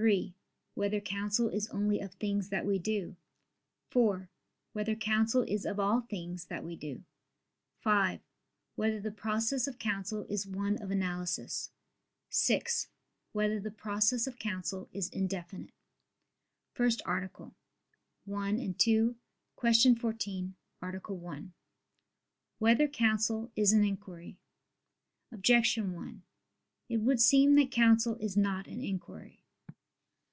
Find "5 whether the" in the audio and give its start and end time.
7.80-9.10